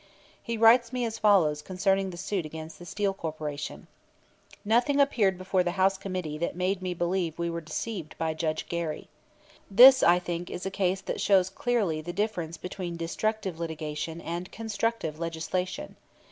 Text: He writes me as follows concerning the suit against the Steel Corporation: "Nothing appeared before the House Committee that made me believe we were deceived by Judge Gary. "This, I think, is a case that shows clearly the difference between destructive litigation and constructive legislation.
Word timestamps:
He 0.41 0.57
writes 0.57 0.91
me 0.91 1.05
as 1.05 1.19
follows 1.19 1.61
concerning 1.61 2.09
the 2.09 2.17
suit 2.17 2.43
against 2.43 2.79
the 2.79 2.87
Steel 2.87 3.13
Corporation: 3.13 3.85
"Nothing 4.65 4.99
appeared 4.99 5.37
before 5.37 5.61
the 5.61 5.73
House 5.73 5.95
Committee 5.95 6.39
that 6.39 6.55
made 6.55 6.81
me 6.81 6.95
believe 6.95 7.37
we 7.37 7.51
were 7.51 7.61
deceived 7.61 8.17
by 8.17 8.33
Judge 8.33 8.67
Gary. 8.67 9.09
"This, 9.69 10.01
I 10.01 10.17
think, 10.17 10.49
is 10.49 10.65
a 10.65 10.71
case 10.71 11.01
that 11.01 11.21
shows 11.21 11.51
clearly 11.51 12.01
the 12.01 12.13
difference 12.13 12.57
between 12.57 12.97
destructive 12.97 13.59
litigation 13.59 14.19
and 14.21 14.51
constructive 14.51 15.19
legislation. 15.19 15.97